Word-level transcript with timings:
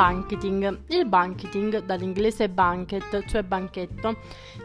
banqueting. 0.00 0.78
Il 0.86 1.06
banqueting, 1.06 1.84
dall'inglese 1.84 2.48
banquet, 2.48 3.22
cioè 3.26 3.42
banchetto, 3.42 4.16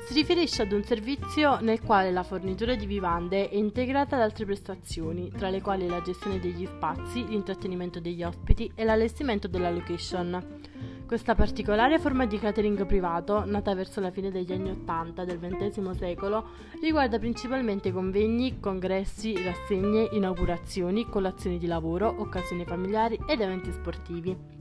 si 0.07 0.13
riferisce 0.13 0.61
ad 0.61 0.71
un 0.71 0.81
servizio 0.85 1.59
nel 1.59 1.81
quale 1.81 2.09
la 2.09 2.23
fornitura 2.23 2.73
di 2.73 2.85
vivande 2.85 3.49
è 3.49 3.55
integrata 3.55 4.15
ad 4.15 4.21
altre 4.21 4.45
prestazioni, 4.45 5.29
tra 5.31 5.49
le 5.49 5.59
quali 5.59 5.87
la 5.87 6.01
gestione 6.01 6.39
degli 6.39 6.65
spazi, 6.65 7.27
l'intrattenimento 7.27 7.99
degli 7.99 8.23
ospiti 8.23 8.71
e 8.75 8.85
l'allestimento 8.85 9.49
della 9.49 9.69
location. 9.69 10.61
Questa 11.05 11.35
particolare 11.35 11.99
forma 11.99 12.25
di 12.25 12.39
catering 12.39 12.85
privato, 12.85 13.43
nata 13.43 13.75
verso 13.75 13.99
la 13.99 14.11
fine 14.11 14.31
degli 14.31 14.53
anni 14.53 14.69
Ottanta 14.69 15.25
del 15.25 15.37
XX 15.37 15.89
secolo, 15.91 16.45
riguarda 16.81 17.19
principalmente 17.19 17.91
convegni, 17.91 18.61
congressi, 18.61 19.35
rassegne, 19.43 20.07
inaugurazioni, 20.13 21.09
colazioni 21.09 21.57
di 21.57 21.67
lavoro, 21.67 22.07
occasioni 22.19 22.63
familiari 22.63 23.19
ed 23.27 23.41
eventi 23.41 23.71
sportivi. 23.73 24.54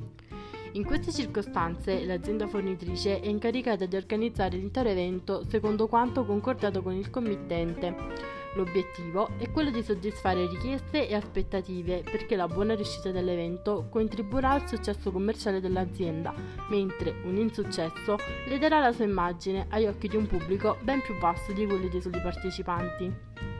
In 0.74 0.84
queste 0.84 1.12
circostanze 1.12 2.04
l'azienda 2.04 2.46
fornitrice 2.46 3.20
è 3.20 3.26
incaricata 3.26 3.86
di 3.86 3.96
organizzare 3.96 4.56
l'intero 4.56 4.88
evento 4.88 5.44
secondo 5.48 5.86
quanto 5.86 6.24
concordato 6.24 6.82
con 6.82 6.94
il 6.94 7.10
committente 7.10 8.42
L'obiettivo 8.54 9.30
è 9.38 9.50
quello 9.50 9.70
di 9.70 9.82
soddisfare 9.82 10.46
richieste 10.46 11.08
e 11.08 11.14
aspettative 11.14 12.02
perché 12.02 12.36
la 12.36 12.46
buona 12.46 12.74
riuscita 12.74 13.10
dell'evento 13.10 13.88
contribuirà 13.90 14.50
al 14.50 14.68
successo 14.68 15.10
commerciale 15.10 15.60
dell'azienda, 15.60 16.32
mentre 16.70 17.16
un 17.24 17.36
insuccesso 17.36 18.16
le 18.46 18.58
darà 18.58 18.78
la 18.78 18.92
sua 18.92 19.04
immagine 19.04 19.66
agli 19.70 19.86
occhi 19.86 20.08
di 20.08 20.16
un 20.16 20.26
pubblico 20.26 20.76
ben 20.82 21.02
più 21.02 21.16
vasto 21.18 21.52
di 21.52 21.66
quelli 21.66 21.88
dei 21.88 22.00
soli 22.00 22.20
partecipanti. 22.20 23.53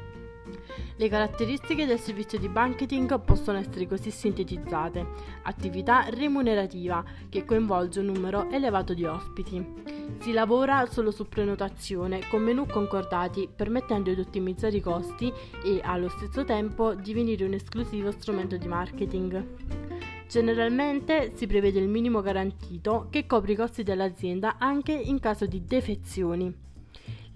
Le 0.97 1.09
caratteristiche 1.09 1.87
del 1.87 1.99
servizio 1.99 2.39
di 2.39 2.49
banqueting 2.49 3.21
possono 3.21 3.59
essere 3.59 3.89
così 3.89 4.13
sintetizzate. 4.13 5.05
Attività 5.43 6.07
remunerativa 6.09 7.05
che 7.29 7.45
coinvolge 7.45 7.99
un 7.99 8.07
numero 8.07 8.49
elevato 8.49 8.95
di 8.95 9.05
ospiti. 9.05 9.83
Si 10.21 10.31
lavora 10.31 10.87
solo 10.87 11.11
su 11.11 11.27
prenotazione 11.29 12.21
con 12.29 12.43
menu 12.43 12.67
concordati 12.67 13.49
permettendo 13.53 14.15
di 14.15 14.21
ottimizzare 14.21 14.77
i 14.77 14.81
costi 14.81 15.33
e 15.65 15.81
allo 15.83 16.09
stesso 16.09 16.45
tempo 16.45 16.95
divenire 16.95 17.45
un 17.45 17.55
esclusivo 17.55 18.13
strumento 18.13 18.57
di 18.57 18.69
marketing. 18.69 19.47
Generalmente 20.29 21.33
si 21.35 21.49
prevede 21.49 21.81
il 21.81 21.89
minimo 21.89 22.21
garantito 22.21 23.09
che 23.11 23.27
copre 23.27 23.53
i 23.53 23.57
costi 23.57 23.83
dell'azienda 23.83 24.59
anche 24.59 24.93
in 24.93 25.19
caso 25.19 25.45
di 25.47 25.65
defezioni. 25.65 26.63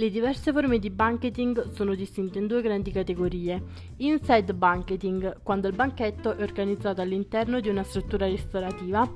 Le 0.01 0.11
diverse 0.11 0.53
forme 0.53 0.79
di 0.79 0.91
banqueting 0.91 1.73
sono 1.73 1.97
distinte 1.97 2.39
in 2.39 2.47
due 2.47 2.63
grandi 2.63 2.93
categorie. 2.93 3.61
Inside 3.97 4.55
banqueting, 4.55 5.43
quando 5.43 5.67
il 5.67 5.75
banchetto 5.75 6.37
è 6.37 6.43
organizzato 6.43 7.01
all'interno 7.01 7.59
di 7.59 7.69
una 7.69 7.83
struttura 7.83 8.27
ristorativa. 8.27 9.13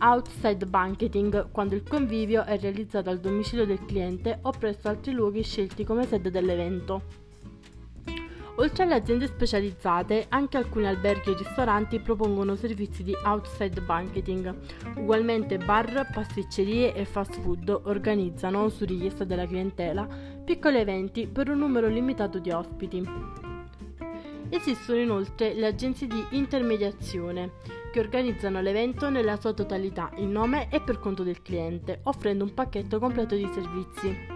Outside 0.00 0.66
banqueting, 0.66 1.50
quando 1.52 1.74
il 1.74 1.84
convivio 1.88 2.44
è 2.44 2.58
realizzato 2.58 3.08
al 3.08 3.18
domicilio 3.18 3.64
del 3.64 3.82
cliente 3.86 4.38
o 4.42 4.50
presso 4.50 4.88
altri 4.88 5.12
luoghi 5.12 5.42
scelti 5.42 5.84
come 5.84 6.04
sede 6.04 6.30
dell'evento. 6.30 7.25
Oltre 8.58 8.84
alle 8.84 8.94
aziende 8.94 9.26
specializzate, 9.26 10.26
anche 10.30 10.56
alcuni 10.56 10.86
alberghi 10.86 11.32
e 11.32 11.36
ristoranti 11.36 12.00
propongono 12.00 12.56
servizi 12.56 13.02
di 13.02 13.14
outside 13.24 13.82
banqueting. 13.82 14.54
Ugualmente 14.96 15.58
bar, 15.58 16.08
pasticcerie 16.10 16.94
e 16.94 17.04
fast 17.04 17.38
food 17.40 17.68
organizzano, 17.84 18.70
su 18.70 18.86
richiesta 18.86 19.24
della 19.24 19.46
clientela, 19.46 20.08
piccoli 20.42 20.78
eventi 20.78 21.26
per 21.26 21.50
un 21.50 21.58
numero 21.58 21.86
limitato 21.86 22.38
di 22.38 22.50
ospiti. 22.50 23.06
Esistono 24.48 25.00
inoltre 25.00 25.52
le 25.52 25.66
agenzie 25.66 26.06
di 26.06 26.24
intermediazione 26.30 27.52
che 27.92 28.00
organizzano 28.00 28.62
l'evento 28.62 29.10
nella 29.10 29.38
sua 29.38 29.52
totalità 29.52 30.10
in 30.16 30.30
nome 30.30 30.68
e 30.70 30.80
per 30.80 30.98
conto 30.98 31.22
del 31.22 31.42
cliente, 31.42 32.00
offrendo 32.04 32.44
un 32.44 32.54
pacchetto 32.54 32.98
completo 32.98 33.34
di 33.34 33.48
servizi. 33.52 34.35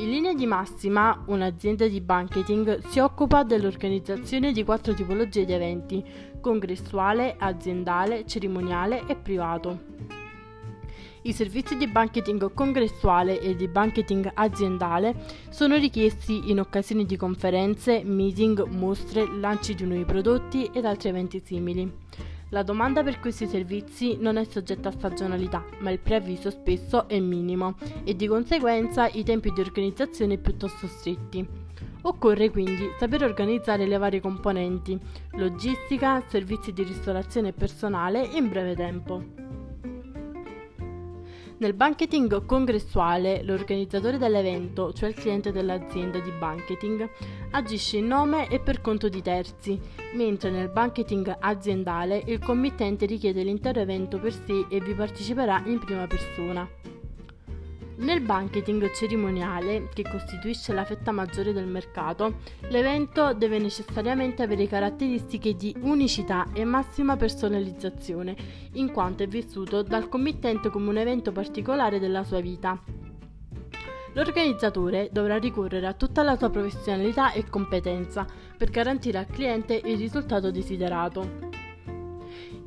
In 0.00 0.10
linea 0.10 0.32
di 0.32 0.46
massima, 0.46 1.24
un'azienda 1.26 1.88
di 1.88 2.00
banqueting 2.00 2.86
si 2.86 3.00
occupa 3.00 3.42
dell'organizzazione 3.42 4.52
di 4.52 4.62
quattro 4.62 4.94
tipologie 4.94 5.44
di 5.44 5.52
eventi: 5.52 6.04
congressuale, 6.40 7.34
aziendale, 7.36 8.24
cerimoniale 8.24 9.02
e 9.08 9.16
privato. 9.16 9.80
I 11.22 11.32
servizi 11.32 11.76
di 11.76 11.88
banqueting 11.88 12.54
congressuale 12.54 13.40
e 13.40 13.56
di 13.56 13.66
banqueting 13.66 14.30
aziendale 14.34 15.16
sono 15.50 15.74
richiesti 15.74 16.48
in 16.48 16.60
occasioni 16.60 17.04
di 17.04 17.16
conferenze, 17.16 18.04
meeting, 18.04 18.62
mostre, 18.66 19.26
lanci 19.26 19.74
di 19.74 19.84
nuovi 19.84 20.04
prodotti 20.04 20.70
ed 20.72 20.84
altri 20.84 21.08
eventi 21.08 21.42
simili. 21.44 21.92
La 22.50 22.62
domanda 22.62 23.02
per 23.02 23.20
questi 23.20 23.46
servizi 23.46 24.16
non 24.18 24.38
è 24.38 24.44
soggetta 24.44 24.88
a 24.88 24.92
stagionalità, 24.92 25.62
ma 25.80 25.90
il 25.90 25.98
preavviso 25.98 26.48
spesso 26.50 27.06
è 27.06 27.20
minimo 27.20 27.76
e 28.04 28.16
di 28.16 28.26
conseguenza 28.26 29.06
i 29.06 29.22
tempi 29.22 29.52
di 29.52 29.60
organizzazione 29.60 30.38
piuttosto 30.38 30.86
stretti. 30.86 31.46
Occorre 32.02 32.50
quindi 32.50 32.88
saper 32.98 33.24
organizzare 33.24 33.86
le 33.86 33.98
varie 33.98 34.20
componenti, 34.20 34.98
logistica, 35.32 36.22
servizi 36.26 36.72
di 36.72 36.84
ristorazione 36.84 37.52
personale 37.52 38.24
in 38.24 38.48
breve 38.48 38.74
tempo. 38.74 39.47
Nel 41.60 41.74
banqueting 41.74 42.44
congressuale, 42.44 43.42
l'organizzatore 43.42 44.16
dell'evento, 44.16 44.92
cioè 44.92 45.08
il 45.08 45.16
cliente 45.16 45.50
dell'azienda 45.50 46.20
di 46.20 46.30
banqueting, 46.30 47.10
agisce 47.50 47.96
in 47.96 48.06
nome 48.06 48.48
e 48.48 48.60
per 48.60 48.80
conto 48.80 49.08
di 49.08 49.20
terzi, 49.20 49.76
mentre 50.14 50.50
nel 50.50 50.68
banqueting 50.68 51.36
aziendale 51.40 52.22
il 52.26 52.38
committente 52.38 53.06
richiede 53.06 53.42
l'intero 53.42 53.80
evento 53.80 54.20
per 54.20 54.34
sé 54.34 54.66
e 54.68 54.78
vi 54.78 54.94
parteciperà 54.94 55.60
in 55.64 55.80
prima 55.80 56.06
persona. 56.06 56.77
Nel 57.98 58.20
banqueting 58.20 58.92
cerimoniale, 58.92 59.88
che 59.92 60.04
costituisce 60.08 60.72
la 60.72 60.84
fetta 60.84 61.10
maggiore 61.10 61.52
del 61.52 61.66
mercato, 61.66 62.36
l'evento 62.68 63.34
deve 63.34 63.58
necessariamente 63.58 64.44
avere 64.44 64.68
caratteristiche 64.68 65.56
di 65.56 65.74
unicità 65.80 66.46
e 66.52 66.64
massima 66.64 67.16
personalizzazione, 67.16 68.36
in 68.74 68.92
quanto 68.92 69.24
è 69.24 69.26
vissuto 69.26 69.82
dal 69.82 70.08
committente 70.08 70.70
come 70.70 70.90
un 70.90 70.98
evento 70.98 71.32
particolare 71.32 71.98
della 71.98 72.22
sua 72.22 72.38
vita. 72.40 72.80
L'organizzatore 74.12 75.08
dovrà 75.10 75.36
ricorrere 75.36 75.86
a 75.88 75.92
tutta 75.92 76.22
la 76.22 76.36
sua 76.36 76.50
professionalità 76.50 77.32
e 77.32 77.48
competenza 77.48 78.24
per 78.56 78.70
garantire 78.70 79.18
al 79.18 79.26
cliente 79.26 79.80
il 79.84 79.96
risultato 79.96 80.52
desiderato. 80.52 81.47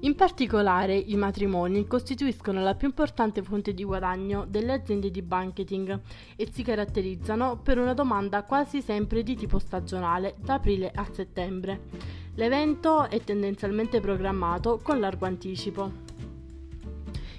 In 0.03 0.15
particolare 0.15 0.95
i 0.95 1.15
matrimoni 1.15 1.85
costituiscono 1.85 2.63
la 2.63 2.73
più 2.73 2.87
importante 2.87 3.43
fonte 3.43 3.71
di 3.71 3.83
guadagno 3.83 4.47
delle 4.49 4.73
aziende 4.73 5.11
di 5.11 5.21
banqueting 5.21 5.99
e 6.35 6.49
si 6.51 6.63
caratterizzano 6.63 7.59
per 7.61 7.77
una 7.77 7.93
domanda 7.93 8.41
quasi 8.41 8.81
sempre 8.81 9.21
di 9.21 9.35
tipo 9.35 9.59
stagionale, 9.59 10.37
da 10.39 10.55
aprile 10.55 10.91
a 10.91 11.05
settembre. 11.11 11.81
L'evento 12.33 13.09
è 13.09 13.21
tendenzialmente 13.23 13.99
programmato 13.99 14.79
con 14.81 14.99
largo 14.99 15.27
anticipo. 15.27 15.91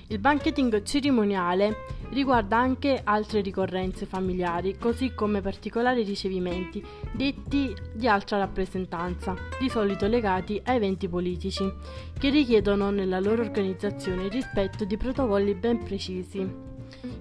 Il 0.06 0.20
banqueting 0.20 0.82
cerimoniale 0.82 1.91
riguarda 2.12 2.58
anche 2.58 3.00
altre 3.02 3.40
ricorrenze 3.40 4.06
familiari, 4.06 4.76
così 4.78 5.14
come 5.14 5.40
particolari 5.40 6.02
ricevimenti, 6.04 6.84
detti 7.12 7.74
di 7.92 8.06
altra 8.06 8.38
rappresentanza, 8.38 9.34
di 9.58 9.68
solito 9.68 10.06
legati 10.06 10.60
a 10.64 10.74
eventi 10.74 11.08
politici, 11.08 11.70
che 12.18 12.30
richiedono 12.30 12.90
nella 12.90 13.20
loro 13.20 13.42
organizzazione 13.42 14.24
il 14.24 14.30
rispetto 14.30 14.84
di 14.84 14.96
protocolli 14.96 15.54
ben 15.54 15.82
precisi. 15.82 16.70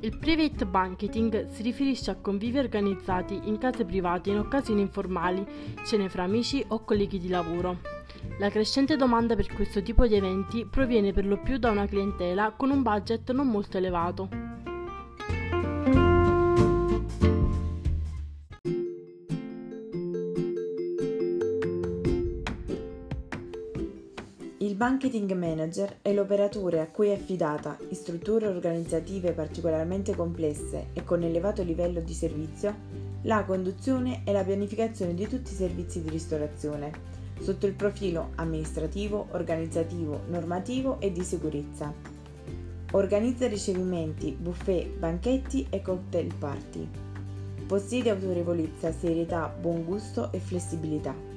Il 0.01 0.17
private 0.17 0.65
banqueting 0.65 1.49
si 1.49 1.63
riferisce 1.63 2.11
a 2.11 2.15
convivi 2.15 2.59
organizzati 2.59 3.39
in 3.45 3.57
case 3.57 3.85
private 3.85 4.29
in 4.29 4.39
occasioni 4.39 4.81
informali, 4.81 5.45
cene 5.85 6.09
fra 6.09 6.23
amici 6.23 6.63
o 6.67 6.83
colleghi 6.83 7.17
di 7.17 7.29
lavoro. 7.29 7.79
La 8.39 8.49
crescente 8.49 8.95
domanda 8.95 9.35
per 9.35 9.47
questo 9.53 9.81
tipo 9.81 10.05
di 10.05 10.15
eventi 10.15 10.65
proviene 10.65 11.13
per 11.13 11.25
lo 11.25 11.37
più 11.37 11.57
da 11.57 11.71
una 11.71 11.87
clientela 11.87 12.53
con 12.55 12.69
un 12.69 12.81
budget 12.81 13.31
non 13.31 13.47
molto 13.47 13.77
elevato. 13.77 14.50
Il 24.81 24.87
banqueting 24.87 25.31
manager 25.33 25.97
è 26.01 26.11
l'operatore 26.11 26.79
a 26.79 26.87
cui 26.87 27.09
è 27.09 27.13
affidata, 27.13 27.77
in 27.87 27.95
strutture 27.95 28.47
organizzative 28.47 29.31
particolarmente 29.31 30.15
complesse 30.15 30.87
e 30.93 31.03
con 31.03 31.21
elevato 31.21 31.61
livello 31.61 32.01
di 32.01 32.15
servizio, 32.15 32.75
la 33.21 33.43
conduzione 33.45 34.23
e 34.25 34.31
la 34.31 34.43
pianificazione 34.43 35.13
di 35.13 35.27
tutti 35.27 35.51
i 35.51 35.55
servizi 35.55 36.01
di 36.01 36.09
ristorazione, 36.09 36.91
sotto 37.41 37.67
il 37.67 37.73
profilo 37.73 38.31
amministrativo, 38.37 39.27
organizzativo, 39.33 40.21
normativo 40.29 40.99
e 40.99 41.11
di 41.11 41.21
sicurezza. 41.21 41.93
Organizza 42.93 43.47
ricevimenti, 43.47 44.31
buffet, 44.31 44.97
banchetti 44.97 45.67
e 45.69 45.83
cocktail 45.83 46.33
party. 46.39 46.89
Possiede 47.67 48.09
autorevolezza, 48.09 48.91
serietà, 48.91 49.45
buon 49.47 49.85
gusto 49.85 50.31
e 50.31 50.39
flessibilità. 50.39 51.30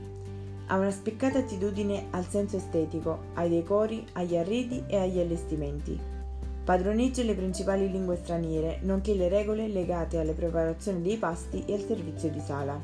Ha 0.66 0.78
una 0.78 0.90
spiccata 0.90 1.38
attitudine 1.38 2.06
al 2.10 2.26
senso 2.26 2.56
estetico, 2.56 3.24
ai 3.34 3.50
decori, 3.50 4.04
agli 4.12 4.36
arredi 4.36 4.84
e 4.86 4.96
agli 4.96 5.18
allestimenti. 5.18 5.98
Padroneggia 6.64 7.22
le 7.22 7.34
principali 7.34 7.90
lingue 7.90 8.16
straniere, 8.16 8.78
nonché 8.82 9.14
le 9.14 9.28
regole 9.28 9.68
legate 9.68 10.18
alla 10.18 10.32
preparazione 10.32 11.02
dei 11.02 11.18
pasti 11.18 11.62
e 11.66 11.74
al 11.74 11.80
servizio 11.80 12.30
di 12.30 12.40
sala. 12.40 12.80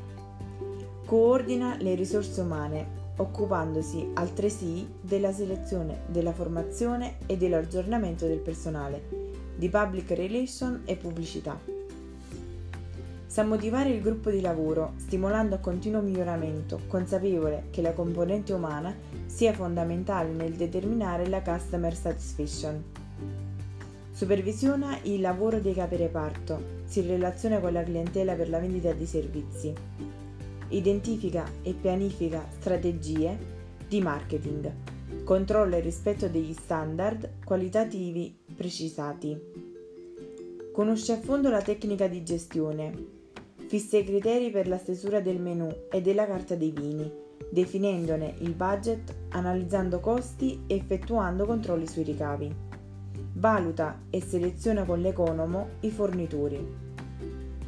Coordina 1.05 1.75
le 1.79 1.95
risorse 1.95 2.41
umane, 2.41 2.99
occupandosi 3.17 4.11
altresì 4.13 4.87
della 5.01 5.33
selezione, 5.33 6.01
della 6.07 6.31
formazione 6.31 7.17
e 7.25 7.37
dell'aggiornamento 7.37 8.27
del 8.27 8.39
personale, 8.39 9.01
di 9.55 9.67
public 9.69 10.11
relation 10.11 10.83
e 10.85 10.95
pubblicità. 10.95 11.70
Sa 13.31 13.43
motivare 13.43 13.91
il 13.91 14.01
gruppo 14.01 14.29
di 14.29 14.41
lavoro, 14.41 14.91
stimolando 14.97 15.55
a 15.55 15.59
continuo 15.59 16.01
miglioramento, 16.01 16.81
consapevole 16.87 17.67
che 17.69 17.81
la 17.81 17.93
componente 17.93 18.51
umana 18.51 18.93
sia 19.25 19.53
fondamentale 19.53 20.33
nel 20.33 20.51
determinare 20.51 21.29
la 21.29 21.41
customer 21.41 21.95
satisfaction. 21.95 22.83
Supervisiona 24.11 24.99
il 25.03 25.21
lavoro 25.21 25.61
dei 25.61 25.73
capi 25.73 25.95
reparto, 25.95 26.81
si 26.83 26.99
relaziona 26.99 27.59
con 27.59 27.71
la 27.71 27.83
clientela 27.83 28.33
per 28.33 28.49
la 28.49 28.59
vendita 28.59 28.91
di 28.91 29.05
servizi, 29.05 29.73
identifica 30.67 31.49
e 31.61 31.71
pianifica 31.71 32.45
strategie 32.59 33.37
di 33.87 34.01
marketing, 34.01 35.23
controlla 35.23 35.77
il 35.77 35.83
rispetto 35.83 36.27
degli 36.27 36.51
standard 36.51 37.35
qualitativi 37.45 38.35
precisati, 38.53 39.39
conosce 40.73 41.13
a 41.13 41.17
fondo 41.17 41.49
la 41.49 41.61
tecnica 41.61 42.07
di 42.07 42.23
gestione, 42.23 43.19
fissa 43.71 43.97
i 43.97 44.03
criteri 44.03 44.51
per 44.51 44.67
la 44.67 44.77
stesura 44.77 45.21
del 45.21 45.39
menu 45.39 45.69
e 45.89 46.01
della 46.01 46.27
carta 46.27 46.55
dei 46.55 46.71
vini, 46.71 47.09
definendone 47.49 48.33
il 48.39 48.53
budget, 48.53 49.15
analizzando 49.29 50.01
costi 50.01 50.63
e 50.67 50.75
effettuando 50.75 51.45
controlli 51.45 51.87
sui 51.87 52.03
ricavi. 52.03 52.53
Valuta 53.35 54.01
e 54.09 54.21
seleziona 54.21 54.83
con 54.83 54.99
l'economo 54.99 55.69
i 55.79 55.89
fornitori 55.89 56.89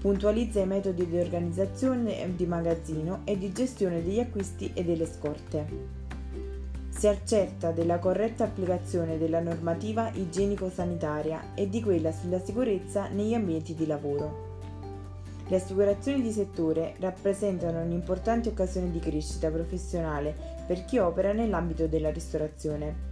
puntualizza 0.02 0.60
i 0.60 0.68
metodi 0.68 1.08
di 1.08 1.18
organizzazione 1.18 2.36
di 2.36 2.46
magazzino 2.46 3.22
e 3.24 3.38
di 3.38 3.54
gestione 3.54 4.04
degli 4.04 4.20
acquisti 4.20 4.72
e 4.74 4.84
delle 4.84 5.06
scorte. 5.06 5.66
Si 6.90 7.08
accerta 7.08 7.72
della 7.72 8.00
corretta 8.00 8.44
applicazione 8.44 9.18
della 9.18 9.40
normativa 9.40 10.12
igienico-sanitaria 10.12 11.54
e 11.56 11.70
di 11.70 11.82
quella 11.82 12.12
sulla 12.12 12.44
sicurezza 12.44 13.08
negli 13.08 13.34
ambienti 13.34 13.74
di 13.76 13.88
lavoro. 13.88 14.53
Le 15.54 15.60
assicurazioni 15.60 16.24
di 16.24 16.32
settore 16.32 16.96
rappresentano 17.00 17.84
un'importante 17.84 18.50
occasione 18.50 18.90
di 18.90 18.98
crescita 18.98 19.52
professionale 19.52 20.36
per 20.66 20.84
chi 20.84 20.98
opera 20.98 21.32
nell'ambito 21.32 21.86
della 21.86 22.10
ristorazione. 22.10 23.12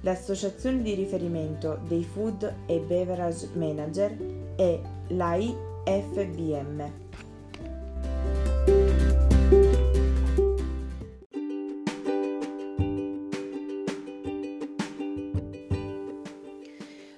L'associazione 0.00 0.80
di 0.80 0.94
riferimento 0.94 1.78
dei 1.86 2.02
Food 2.02 2.50
e 2.64 2.78
Beverage 2.78 3.50
Manager 3.52 4.16
è 4.56 4.80
l'AI 5.08 5.54
FBM. 5.84 6.90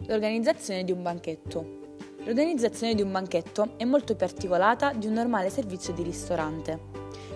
L'organizzazione 0.06 0.82
di 0.82 0.90
un 0.90 1.00
banchetto. 1.00 1.83
L'organizzazione 2.24 2.94
di 2.94 3.02
un 3.02 3.12
banchetto 3.12 3.74
è 3.76 3.84
molto 3.84 4.16
più 4.16 4.24
articolata 4.24 4.94
di 4.94 5.06
un 5.06 5.12
normale 5.12 5.50
servizio 5.50 5.92
di 5.92 6.02
ristorante. 6.02 6.80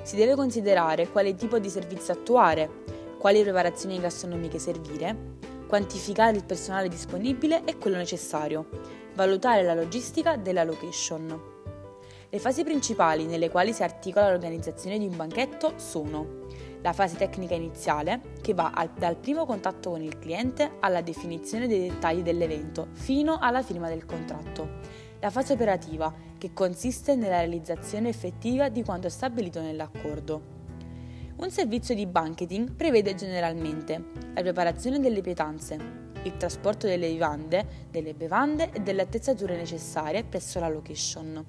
Si 0.02 0.16
deve 0.16 0.34
considerare 0.34 1.10
quale 1.10 1.34
tipo 1.34 1.58
di 1.58 1.68
servizio 1.68 2.14
attuare, 2.14 2.70
quali 3.18 3.42
preparazioni 3.42 4.00
gastronomiche 4.00 4.58
servire, 4.58 5.36
quantificare 5.66 6.38
il 6.38 6.44
personale 6.44 6.88
disponibile 6.88 7.64
e 7.66 7.76
quello 7.76 7.98
necessario, 7.98 8.66
valutare 9.14 9.62
la 9.62 9.74
logistica 9.74 10.36
della 10.36 10.64
location. 10.64 11.38
Le 12.30 12.38
fasi 12.38 12.64
principali 12.64 13.26
nelle 13.26 13.50
quali 13.50 13.74
si 13.74 13.82
articola 13.82 14.30
l'organizzazione 14.30 14.98
di 14.98 15.06
un 15.06 15.16
banchetto 15.16 15.74
sono 15.76 16.46
la 16.80 16.92
fase 16.92 17.16
tecnica 17.16 17.54
iniziale, 17.54 18.20
che 18.40 18.54
va 18.54 18.70
al, 18.74 18.90
dal 18.96 19.16
primo 19.16 19.44
contatto 19.44 19.90
con 19.90 20.02
il 20.02 20.18
cliente 20.18 20.76
alla 20.80 21.02
definizione 21.02 21.66
dei 21.66 21.88
dettagli 21.88 22.22
dell'evento 22.22 22.88
fino 22.92 23.38
alla 23.40 23.62
firma 23.62 23.88
del 23.88 24.06
contratto. 24.06 24.77
La 25.20 25.30
fase 25.30 25.54
operativa, 25.54 26.14
che 26.38 26.52
consiste 26.52 27.16
nella 27.16 27.38
realizzazione 27.38 28.08
effettiva 28.08 28.68
di 28.68 28.84
quanto 28.84 29.08
stabilito 29.08 29.60
nell'accordo. 29.60 30.56
Un 31.38 31.50
servizio 31.50 31.92
di 31.96 32.06
banqueting 32.06 32.72
prevede 32.72 33.16
generalmente 33.16 34.10
la 34.32 34.42
preparazione 34.42 35.00
delle 35.00 35.20
pietanze, 35.20 35.76
il 36.22 36.36
trasporto 36.36 36.86
delle 36.86 37.08
vivande, 37.08 37.86
delle 37.90 38.14
bevande 38.14 38.70
e 38.72 38.78
delle 38.78 39.02
attrezzature 39.02 39.56
necessarie 39.56 40.22
presso 40.22 40.60
la 40.60 40.68
location, 40.68 41.44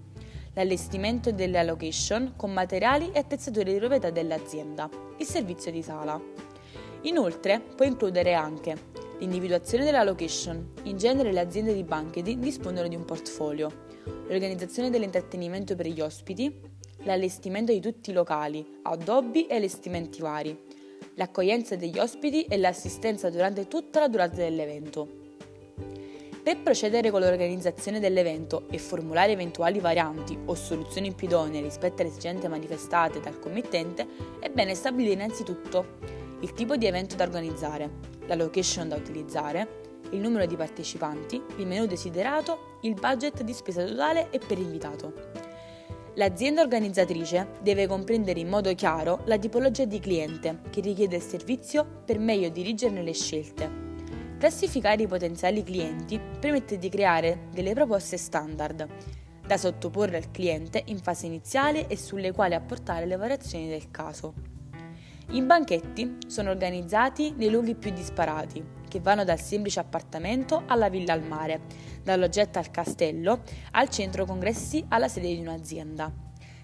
l'allestimento 0.53 1.31
della 1.31 1.61
location 1.61 2.33
con 2.35 2.51
materiali 2.51 3.11
e 3.11 3.19
attrezzature 3.19 3.71
di 3.71 3.77
proprietà 3.77 4.09
dell'azienda, 4.09 4.89
il 5.17 5.25
servizio 5.27 5.71
di 5.71 5.83
sala. 5.83 6.19
Inoltre 7.01 7.61
può 7.75 7.85
includere 7.85 8.33
anche 8.33 8.98
l'individuazione 9.19 9.83
della 9.83 10.03
location, 10.03 10.71
in 10.83 10.97
genere 10.97 11.31
le 11.31 11.41
aziende 11.41 11.73
di 11.73 11.83
banqueting 11.83 12.41
dispongono 12.41 12.87
di 12.87 12.95
un 12.95 13.05
portfolio, 13.05 13.69
l'organizzazione 14.27 14.89
dell'intrattenimento 14.89 15.75
per 15.75 15.87
gli 15.87 15.99
ospiti, 15.99 16.59
l'allestimento 17.03 17.71
di 17.71 17.79
tutti 17.79 18.09
i 18.09 18.13
locali, 18.13 18.79
addobbi 18.83 19.45
e 19.47 19.55
allestimenti 19.55 20.21
vari, 20.21 20.57
l'accoglienza 21.15 21.75
degli 21.75 21.99
ospiti 21.99 22.43
e 22.43 22.57
l'assistenza 22.57 23.29
durante 23.29 23.67
tutta 23.67 23.99
la 23.99 24.07
durata 24.07 24.35
dell'evento. 24.35 25.17
Per 26.41 26.61
procedere 26.61 27.11
con 27.11 27.19
l'organizzazione 27.19 27.99
dell'evento 27.99 28.67
e 28.71 28.77
formulare 28.77 29.33
eventuali 29.33 29.79
varianti 29.79 30.37
o 30.45 30.55
soluzioni 30.55 31.11
più 31.13 31.27
idonee 31.27 31.61
rispetto 31.61 32.01
alle 32.01 32.09
esigenze 32.09 32.47
manifestate 32.47 33.19
dal 33.19 33.39
committente, 33.39 34.07
è 34.39 34.49
bene 34.49 34.73
stabilire 34.73 35.13
innanzitutto 35.13 35.97
il 36.39 36.53
tipo 36.53 36.77
di 36.77 36.85
evento 36.85 37.15
da 37.15 37.25
organizzare, 37.25 38.17
la 38.29 38.35
location 38.35 38.87
da 38.87 38.95
utilizzare, 38.95 39.87
il 40.11 40.19
numero 40.19 40.45
di 40.45 40.55
partecipanti, 40.55 41.41
il 41.57 41.65
menu 41.67 41.87
desiderato, 41.87 42.77
il 42.81 42.93
budget 42.93 43.41
di 43.41 43.53
spesa 43.53 43.83
totale 43.83 44.29
e 44.29 44.39
per 44.39 44.59
invitato. 44.59 45.13
L'azienda 46.13 46.61
organizzatrice 46.61 47.53
deve 47.61 47.87
comprendere 47.87 48.39
in 48.39 48.47
modo 48.47 48.73
chiaro 48.75 49.21
la 49.25 49.37
tipologia 49.37 49.85
di 49.85 49.99
cliente 49.99 50.61
che 50.69 50.81
richiede 50.81 51.15
il 51.15 51.21
servizio 51.21 52.03
per 52.05 52.19
meglio 52.19 52.49
dirigerne 52.49 53.01
le 53.01 53.13
scelte. 53.13 53.87
Classificare 54.37 55.03
i 55.03 55.07
potenziali 55.07 55.63
clienti 55.63 56.19
permette 56.39 56.77
di 56.77 56.89
creare 56.89 57.47
delle 57.51 57.73
proposte 57.73 58.17
standard 58.17 58.87
da 59.45 59.57
sottoporre 59.57 60.17
al 60.17 60.29
cliente 60.29 60.83
in 60.85 60.99
fase 60.99 61.25
iniziale 61.25 61.87
e 61.87 61.97
sulle 61.97 62.31
quali 62.31 62.53
apportare 62.53 63.07
le 63.07 63.15
variazioni 63.15 63.67
del 63.67 63.89
caso. 63.89 64.48
I 65.31 65.43
banchetti 65.43 66.17
sono 66.25 66.49
organizzati 66.49 67.35
nei 67.37 67.51
luoghi 67.51 67.75
più 67.75 67.91
disparati, 67.91 68.65
che 68.87 68.99
vanno 68.99 69.23
dal 69.23 69.39
semplice 69.39 69.79
appartamento 69.79 70.63
alla 70.65 70.89
villa 70.89 71.13
al 71.13 71.21
mare, 71.21 71.61
dall'oggetto 72.01 72.57
al 72.57 72.71
castello, 72.71 73.43
al 73.73 73.89
centro 73.89 74.25
congressi 74.25 74.83
alla 74.87 75.07
sede 75.07 75.35
di 75.35 75.39
un'azienda. 75.39 76.11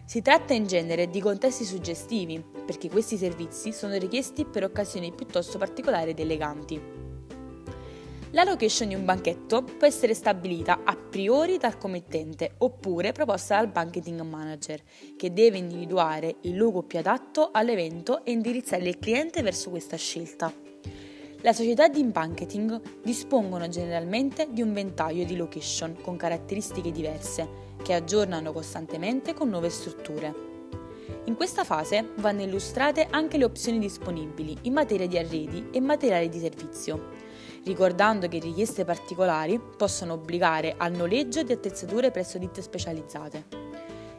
Si 0.04 0.24
tratta 0.24 0.56
in 0.56 0.66
genere 0.66 1.12
di 1.12 1.22
contesti 1.22 1.64
suggestivi, 1.64 2.44
perché 2.66 2.90
questi 2.90 3.18
servizi 3.18 3.72
sono 3.72 3.98
richiesti 3.98 4.46
per 4.46 4.64
occasioni 4.64 5.14
piuttosto 5.14 5.60
particolari 5.60 6.10
ed 6.10 6.20
eleganti. 6.20 6.95
La 8.36 8.44
location 8.44 8.90
di 8.90 8.96
un 8.96 9.06
banchetto 9.06 9.64
può 9.64 9.88
essere 9.88 10.14
stabilita 10.14 10.82
a 10.84 10.98
priori 10.98 11.58
dal 11.58 11.78
committente 11.78 12.56
oppure 12.58 13.14
proposta 13.14 13.56
dal 13.56 13.70
banqueting 13.70 14.20
manager, 14.24 14.82
che 15.16 15.32
deve 15.32 15.58
individuare 15.58 16.36
il 16.42 16.54
luogo 16.54 16.84
più 16.84 17.00
adatto 17.00 17.52
all'evento 17.54 18.26
e 18.26 18.34
indirizzare 18.34 18.90
il 18.90 19.00
cliente 19.00 19.42
verso 19.42 19.70
questa 19.70 19.96
scelta. 19.96 20.54
Le 21.40 21.54
società 21.54 21.88
di 21.88 22.04
banqueting 22.04 22.82
dispongono 23.02 23.70
generalmente 23.70 24.50
di 24.52 24.62
un 24.62 24.74
ventaglio 24.74 25.24
di 25.24 25.38
location 25.38 25.96
con 26.02 26.18
caratteristiche 26.18 26.92
diverse, 26.92 27.48
che 27.82 27.94
aggiornano 27.94 28.52
costantemente 28.52 29.34
con 29.34 29.48
nuove 29.48 29.70
strutture. 29.70 30.34
In 31.28 31.36
questa 31.36 31.64
fase 31.64 32.10
vanno 32.18 32.42
illustrate 32.42 33.08
anche 33.10 33.38
le 33.38 33.46
opzioni 33.46 33.80
disponibili 33.80 34.58
in 34.64 34.74
materia 34.74 35.08
di 35.08 35.18
arredi 35.18 35.70
e 35.72 35.80
materiali 35.80 36.28
di 36.28 36.40
servizio 36.40 37.35
ricordando 37.66 38.28
che 38.28 38.40
richieste 38.40 38.86
particolari 38.86 39.60
possono 39.60 40.14
obbligare 40.14 40.76
al 40.78 40.94
noleggio 40.94 41.44
di 41.44 41.52
attrezzature 41.52 42.12
presso 42.12 42.38
ditte 42.38 42.62
specializzate. 42.62 43.64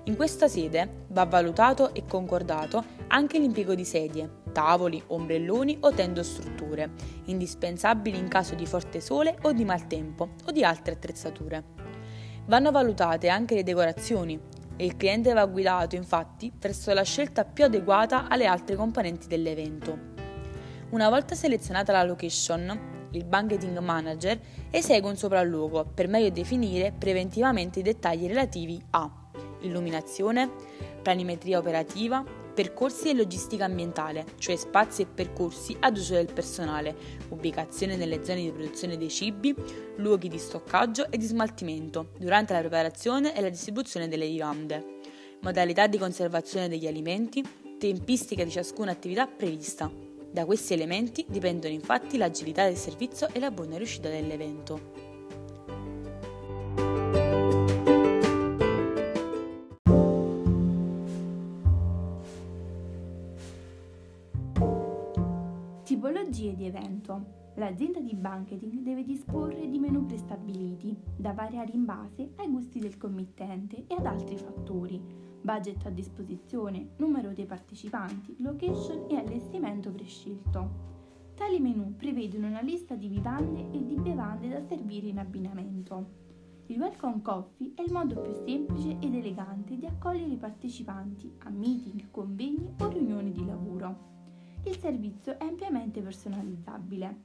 In 0.04 0.14
questa 0.14 0.46
sede 0.46 1.04
va 1.08 1.24
valutato 1.24 1.92
e 1.94 2.04
concordato 2.06 2.84
anche 3.08 3.38
l'impiego 3.38 3.74
di 3.74 3.84
sedie, 3.84 4.42
tavoli, 4.52 5.02
ombrelloni 5.08 5.78
o 5.80 5.92
tendostrutture, 5.92 6.90
indispensabili 7.24 8.16
in 8.18 8.28
caso 8.28 8.54
di 8.54 8.66
forte 8.66 9.00
sole 9.00 9.36
o 9.42 9.52
di 9.52 9.64
maltempo 9.64 10.30
o 10.44 10.52
di 10.52 10.62
altre 10.62 10.94
attrezzature. 10.94 11.64
Vanno 12.46 12.70
valutate 12.70 13.28
anche 13.28 13.56
le 13.56 13.64
decorazioni 13.64 14.38
e 14.76 14.84
il 14.84 14.96
cliente 14.96 15.32
va 15.32 15.44
guidato 15.46 15.96
infatti 15.96 16.52
verso 16.56 16.92
la 16.92 17.02
scelta 17.02 17.44
più 17.44 17.64
adeguata 17.64 18.28
alle 18.28 18.46
altre 18.46 18.76
componenti 18.76 19.26
dell'evento. 19.26 20.14
Una 20.90 21.08
volta 21.08 21.34
selezionata 21.34 21.90
la 21.90 22.04
location, 22.04 22.95
il 23.16 23.24
banqueting 23.24 23.78
manager 23.78 24.38
esegue 24.70 25.10
un 25.10 25.16
sopralluogo 25.16 25.84
per 25.92 26.08
meglio 26.08 26.30
definire 26.30 26.92
preventivamente 26.96 27.80
i 27.80 27.82
dettagli 27.82 28.26
relativi 28.26 28.80
a 28.90 29.10
illuminazione, 29.60 30.50
planimetria 31.02 31.58
operativa, 31.58 32.24
percorsi 32.56 33.10
e 33.10 33.14
logistica 33.14 33.66
ambientale, 33.66 34.24
cioè 34.38 34.56
spazi 34.56 35.02
e 35.02 35.06
percorsi 35.06 35.76
ad 35.78 35.96
uso 35.96 36.14
del 36.14 36.32
personale, 36.32 36.96
ubicazione 37.28 37.96
nelle 37.96 38.24
zone 38.24 38.42
di 38.42 38.50
produzione 38.50 38.96
dei 38.96 39.10
cibi, 39.10 39.54
luoghi 39.96 40.28
di 40.28 40.38
stoccaggio 40.38 41.10
e 41.10 41.18
di 41.18 41.26
smaltimento, 41.26 42.12
durante 42.18 42.54
la 42.54 42.60
preparazione 42.60 43.36
e 43.36 43.42
la 43.42 43.50
distribuzione 43.50 44.08
delle 44.08 44.26
vivande, 44.26 45.00
modalità 45.42 45.86
di 45.86 45.98
conservazione 45.98 46.68
degli 46.68 46.86
alimenti, 46.86 47.44
tempistica 47.78 48.42
di 48.42 48.50
ciascuna 48.50 48.90
attività 48.90 49.26
prevista. 49.26 50.05
Da 50.30 50.44
questi 50.44 50.74
elementi 50.74 51.24
dipendono 51.28 51.72
infatti 51.72 52.16
l'agilità 52.18 52.64
del 52.64 52.76
servizio 52.76 53.28
e 53.32 53.38
la 53.38 53.50
buona 53.50 53.76
riuscita 53.76 54.08
dell'evento. 54.08 55.04
Tipologie 65.84 66.54
di 66.54 66.66
evento. 66.66 67.44
L'azienda 67.54 68.00
di 68.00 68.14
banqueting 68.14 68.80
deve 68.80 69.02
disporre 69.02 69.66
di 69.66 69.78
menu 69.78 70.04
prestabiliti, 70.04 70.94
da 71.16 71.32
variare 71.32 71.72
in 71.72 71.86
base 71.86 72.32
ai 72.36 72.50
gusti 72.50 72.78
del 72.78 72.98
committente 72.98 73.84
e 73.86 73.94
ad 73.94 74.04
altri 74.04 74.36
fattori, 74.36 75.00
budget 75.46 75.86
a 75.86 75.90
disposizione, 75.90 76.88
numero 76.96 77.32
dei 77.32 77.46
partecipanti, 77.46 78.34
location 78.40 79.06
e 79.08 79.14
allestimento 79.14 79.92
prescelto. 79.92 80.84
Tali 81.36 81.60
menu 81.60 81.94
prevedono 81.94 82.48
una 82.48 82.62
lista 82.62 82.96
di 82.96 83.06
vivande 83.06 83.70
e 83.70 83.86
di 83.86 83.94
bevande 83.94 84.48
da 84.48 84.60
servire 84.60 85.06
in 85.06 85.20
abbinamento. 85.20 86.24
Il 86.66 86.80
Welcome 86.80 87.22
Coffee 87.22 87.74
è 87.76 87.82
il 87.82 87.92
modo 87.92 88.20
più 88.20 88.32
semplice 88.44 88.96
ed 88.98 89.14
elegante 89.14 89.76
di 89.76 89.86
accogliere 89.86 90.32
i 90.32 90.36
partecipanti 90.36 91.32
a 91.44 91.50
meeting, 91.50 92.10
convegni 92.10 92.74
o 92.80 92.88
riunioni 92.88 93.30
di 93.30 93.46
lavoro. 93.46 94.14
Il 94.64 94.76
servizio 94.78 95.38
è 95.38 95.44
ampiamente 95.44 96.02
personalizzabile. 96.02 97.22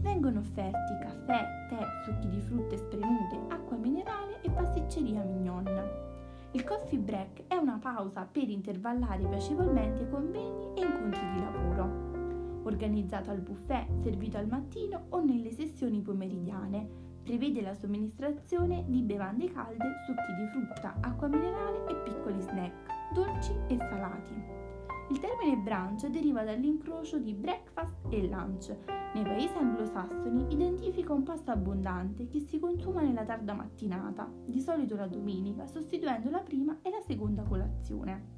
Vengono 0.00 0.38
offerti 0.38 0.96
caffè, 1.02 1.66
tè, 1.68 1.84
succhi 2.04 2.28
di 2.28 2.40
frutta 2.40 2.76
spremute, 2.76 3.52
acqua 3.52 3.76
minerale 3.76 4.40
e 4.42 4.50
pasticceria 4.50 5.24
mignon. 5.24 6.13
Il 6.54 6.62
coffee 6.62 7.00
break 7.00 7.48
è 7.48 7.56
una 7.56 7.78
pausa 7.82 8.28
per 8.30 8.48
intervallare 8.48 9.26
piacevolmente 9.26 10.08
convegni 10.08 10.66
e 10.76 10.84
incontri 10.84 11.32
di 11.32 11.40
lavoro. 11.40 12.62
Organizzato 12.62 13.32
al 13.32 13.40
buffet, 13.40 13.92
servito 14.02 14.38
al 14.38 14.46
mattino 14.46 15.06
o 15.08 15.20
nelle 15.20 15.50
sessioni 15.50 16.00
pomeridiane, 16.00 16.88
prevede 17.24 17.60
la 17.60 17.74
somministrazione 17.74 18.84
di 18.86 19.02
bevande 19.02 19.50
calde, 19.50 19.84
succhi 20.06 20.32
di 20.38 20.46
frutta, 20.52 20.94
acqua 21.00 21.26
minerale 21.26 21.88
e 21.88 21.94
piccoli 22.04 22.40
snack, 22.40 23.12
dolci 23.12 23.52
e 23.66 23.76
salati. 23.76 24.63
Il 25.08 25.18
termine 25.18 25.56
brunch 25.56 26.06
deriva 26.06 26.44
dall'incrocio 26.44 27.18
di 27.18 27.34
breakfast 27.34 27.96
e 28.08 28.26
lunch. 28.26 28.74
Nei 29.12 29.22
paesi 29.22 29.56
anglosassoni 29.56 30.46
identifica 30.48 31.12
un 31.12 31.22
pasto 31.22 31.50
abbondante 31.50 32.26
che 32.26 32.40
si 32.40 32.58
consuma 32.58 33.02
nella 33.02 33.24
tarda 33.24 33.52
mattinata, 33.52 34.28
di 34.46 34.60
solito 34.60 34.96
la 34.96 35.06
domenica, 35.06 35.66
sostituendo 35.66 36.30
la 36.30 36.40
prima 36.40 36.78
e 36.82 36.88
la 36.88 37.02
seconda 37.06 37.42
colazione. 37.42 38.32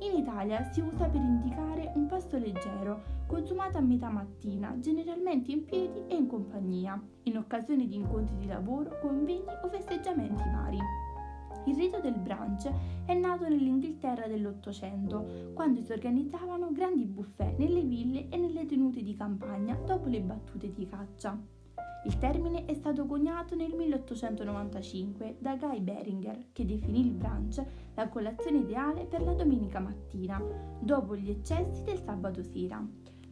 In 0.00 0.16
Italia 0.16 0.70
si 0.72 0.80
usa 0.80 1.06
per 1.06 1.20
indicare 1.20 1.92
un 1.94 2.06
pasto 2.06 2.36
leggero, 2.36 3.02
consumato 3.26 3.78
a 3.78 3.80
metà 3.80 4.10
mattina, 4.10 4.76
generalmente 4.78 5.52
in 5.52 5.64
piedi 5.64 6.04
e 6.08 6.16
in 6.16 6.26
compagnia, 6.26 7.00
in 7.22 7.36
occasione 7.36 7.86
di 7.86 7.94
incontri 7.94 8.36
di 8.36 8.46
lavoro, 8.46 8.98
convegni 9.00 9.52
o 9.62 9.68
festeggiamenti 9.68 10.42
vari. 10.52 10.78
Il 11.68 11.76
rito 11.76 12.00
del 12.00 12.14
brunch 12.14 12.72
è 13.04 13.12
nato 13.12 13.46
nell'Inghilterra 13.46 14.26
dell'Ottocento, 14.26 15.52
quando 15.52 15.82
si 15.82 15.92
organizzavano 15.92 16.72
grandi 16.72 17.04
buffet 17.04 17.58
nelle 17.58 17.82
ville 17.82 18.30
e 18.30 18.38
nelle 18.38 18.64
tenute 18.64 19.02
di 19.02 19.14
campagna 19.14 19.78
dopo 19.84 20.08
le 20.08 20.22
battute 20.22 20.72
di 20.72 20.86
caccia. 20.86 21.38
Il 22.06 22.16
termine 22.16 22.64
è 22.64 22.72
stato 22.72 23.04
coniato 23.04 23.54
nel 23.54 23.74
1895 23.74 25.36
da 25.40 25.56
Guy 25.56 25.80
Beringer, 25.80 26.46
che 26.52 26.64
definì 26.64 27.00
il 27.00 27.10
brunch 27.10 27.62
la 27.94 28.08
colazione 28.08 28.60
ideale 28.60 29.04
per 29.04 29.20
la 29.20 29.34
domenica 29.34 29.78
mattina, 29.78 30.42
dopo 30.80 31.16
gli 31.16 31.28
eccessi 31.28 31.82
del 31.82 31.98
sabato 31.98 32.42
sera. 32.42 32.82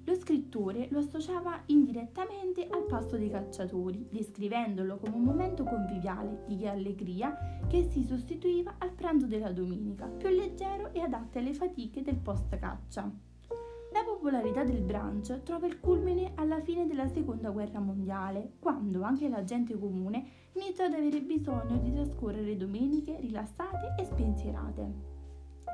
Lo 0.07 0.15
scrittore 0.15 0.87
lo 0.93 1.01
associava 1.01 1.63
indirettamente 1.67 2.69
al 2.71 2.85
pasto 2.85 3.17
dei 3.17 3.29
cacciatori, 3.29 4.07
descrivendolo 4.09 4.99
come 4.99 5.17
un 5.17 5.23
momento 5.23 5.65
conviviale 5.65 6.45
di 6.47 6.65
allegria 6.65 7.37
che 7.67 7.89
si 7.91 8.05
sostituiva 8.05 8.77
al 8.79 8.93
pranzo 8.93 9.27
della 9.27 9.51
domenica, 9.51 10.07
più 10.07 10.29
leggero 10.29 10.93
e 10.93 11.01
adatto 11.01 11.39
alle 11.39 11.55
fatiche 11.55 12.03
del 12.03 12.19
post 12.19 12.57
caccia. 12.57 13.11
La 13.93 14.05
popolarità 14.05 14.63
del 14.63 14.83
brunch 14.83 15.43
trova 15.43 15.67
il 15.67 15.81
culmine 15.81 16.33
alla 16.37 16.61
fine 16.61 16.87
della 16.87 17.09
seconda 17.09 17.51
guerra 17.51 17.81
mondiale, 17.81 18.53
quando 18.61 19.03
anche 19.03 19.29
la 19.29 19.43
gente 19.43 19.77
comune 19.77 20.25
iniziò 20.53 20.85
ad 20.85 20.95
avere 20.95 21.21
bisogno 21.21 21.79
di 21.79 21.93
trascorrere 21.93 22.57
domeniche 22.57 23.19
rilassate 23.19 23.97
e 23.99 24.05
spensierate. 24.05 25.15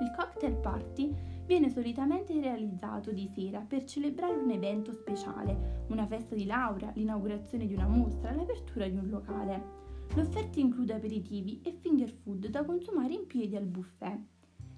Il 0.00 0.10
cocktail 0.16 0.54
party 0.54 1.14
viene 1.52 1.68
solitamente 1.68 2.40
realizzato 2.40 3.12
di 3.12 3.26
sera 3.26 3.60
per 3.60 3.84
celebrare 3.84 4.32
un 4.32 4.50
evento 4.50 4.90
speciale, 4.90 5.84
una 5.88 6.06
festa 6.06 6.34
di 6.34 6.46
laurea, 6.46 6.90
l'inaugurazione 6.94 7.66
di 7.66 7.74
una 7.74 7.86
mostra, 7.86 8.32
l'apertura 8.32 8.88
di 8.88 8.96
un 8.96 9.08
locale. 9.08 9.80
L'offerta 10.14 10.60
include 10.60 10.94
aperitivi 10.94 11.60
e 11.62 11.72
finger 11.72 12.10
food 12.10 12.46
da 12.46 12.64
consumare 12.64 13.12
in 13.12 13.26
piedi 13.26 13.54
al 13.54 13.66
buffet. 13.66 14.18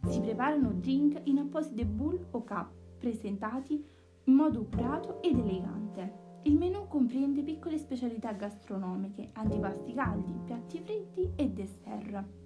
Si 0.09 0.21
preparano 0.21 0.73
drink 0.73 1.21
in 1.25 1.39
apposite 1.39 1.87
bowl 1.87 2.27
o 2.33 2.43
cup, 2.43 2.73
presentati 2.99 3.85
in 4.25 4.35
modo 4.35 4.65
curato 4.65 5.23
ed 5.23 5.39
elegante. 5.39 6.23
Il 6.43 6.57
menù 6.57 6.89
comprende 6.89 7.45
piccole 7.45 7.79
specialità 7.79 8.33
gastronomiche, 8.33 9.31
antipasti 9.35 9.95
caldi, 9.95 10.35
piatti 10.45 10.81
fritti 10.81 11.31
e 11.37 11.51
dessert. 11.51 12.44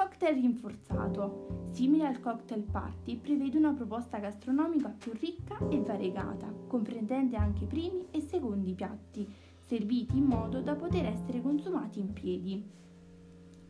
Cocktail 0.00 0.40
rinforzato. 0.40 1.66
Simile 1.72 2.06
al 2.06 2.20
cocktail 2.20 2.62
party, 2.62 3.18
prevede 3.18 3.58
una 3.58 3.74
proposta 3.74 4.16
gastronomica 4.16 4.88
più 4.88 5.12
ricca 5.12 5.58
e 5.68 5.78
variegata, 5.82 6.50
comprendente 6.66 7.36
anche 7.36 7.66
primi 7.66 8.06
e 8.10 8.22
secondi 8.22 8.72
piatti, 8.72 9.30
serviti 9.60 10.16
in 10.16 10.24
modo 10.24 10.62
da 10.62 10.74
poter 10.74 11.04
essere 11.04 11.42
consumati 11.42 12.00
in 12.00 12.14
piedi. 12.14 12.66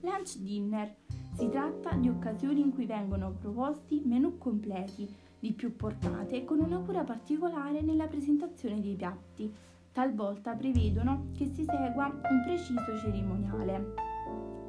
Lunch 0.03 0.39
dinner. 0.39 0.95
Si 1.33 1.49
tratta 1.49 1.97
di 1.97 2.09
occasioni 2.09 2.61
in 2.61 2.71
cui 2.71 2.87
vengono 2.87 3.33
proposti 3.33 4.01
menù 4.05 4.39
completi, 4.39 5.13
di 5.41 5.53
più 5.53 5.75
portate, 5.75 6.45
con 6.45 6.61
una 6.61 6.79
cura 6.79 7.03
particolare 7.03 7.81
nella 7.81 8.07
presentazione 8.07 8.81
dei 8.81 8.95
piatti. 8.95 9.53
Talvolta 9.91 10.55
prevedono 10.55 11.31
che 11.37 11.47
si 11.47 11.65
segua 11.65 12.07
un 12.07 12.43
preciso 12.45 12.97
cerimoniale. 13.01 14.10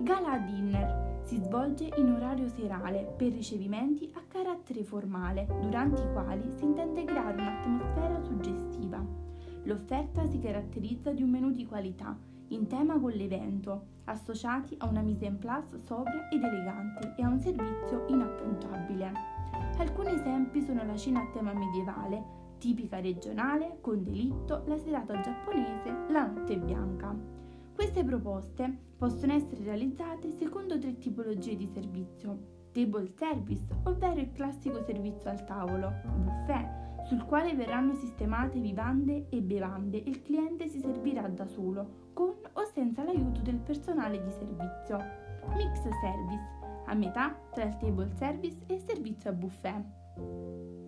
Gala 0.03 0.39
dinner 0.39 1.19
si 1.21 1.37
svolge 1.37 1.87
in 1.95 2.11
orario 2.11 2.47
serale 2.47 3.13
per 3.15 3.31
ricevimenti 3.33 4.11
a 4.15 4.23
carattere 4.27 4.83
formale, 4.83 5.45
durante 5.61 6.01
i 6.01 6.11
quali 6.11 6.51
si 6.57 6.65
intende 6.65 7.03
creare 7.03 7.39
un'atmosfera 7.39 8.19
suggestiva. 8.23 9.05
L'offerta 9.63 10.25
si 10.25 10.39
caratterizza 10.39 11.11
di 11.11 11.21
un 11.21 11.29
menù 11.29 11.51
di 11.51 11.67
qualità, 11.67 12.17
in 12.47 12.65
tema 12.65 12.99
con 12.99 13.11
l'evento, 13.11 13.99
associati 14.05 14.75
a 14.79 14.87
una 14.87 15.01
mise 15.01 15.25
en 15.25 15.37
place 15.37 15.79
sobria 15.83 16.27
ed 16.29 16.43
elegante 16.43 17.13
e 17.17 17.23
a 17.23 17.29
un 17.29 17.39
servizio 17.39 18.05
inappuntabile. 18.07 19.11
Alcuni 19.77 20.15
esempi 20.15 20.61
sono 20.61 20.83
la 20.83 20.97
cena 20.97 21.21
a 21.21 21.29
tema 21.31 21.53
medievale, 21.53 22.39
tipica 22.57 22.99
regionale, 22.99 23.77
con 23.81 24.03
delitto, 24.03 24.63
la 24.65 24.77
serata 24.77 25.19
giapponese, 25.21 25.95
la 26.09 26.25
notte 26.25 26.57
bianca. 26.57 27.40
Queste 27.73 28.03
proposte 28.03 28.89
possono 28.97 29.33
essere 29.33 29.63
realizzate 29.63 30.31
secondo 30.31 30.77
tre 30.77 30.97
tipologie 30.97 31.55
di 31.55 31.67
servizio. 31.67 32.59
Table 32.71 33.11
service, 33.17 33.65
ovvero 33.83 34.19
il 34.19 34.31
classico 34.31 34.81
servizio 34.83 35.29
al 35.29 35.43
tavolo, 35.43 35.91
buffet, 36.17 37.05
sul 37.05 37.25
quale 37.25 37.53
verranno 37.53 37.93
sistemate 37.95 38.59
vivande 38.59 39.27
e 39.29 39.41
bevande 39.41 40.03
e 40.03 40.09
il 40.09 40.21
cliente 40.21 40.67
si 40.67 40.79
servirà 40.79 41.27
da 41.27 41.45
solo, 41.47 42.09
con 42.13 42.33
o 42.53 42.65
senza 42.73 43.03
l'aiuto 43.03 43.41
del 43.41 43.57
personale 43.57 44.23
di 44.23 44.31
servizio. 44.31 44.97
Mix 45.55 45.81
service, 46.01 46.47
a 46.85 46.93
metà 46.93 47.35
tra 47.51 47.63
il 47.63 47.77
table 47.77 48.09
service 48.15 48.61
e 48.67 48.75
il 48.75 48.81
servizio 48.81 49.29
a 49.31 49.33
buffet. 49.33 50.80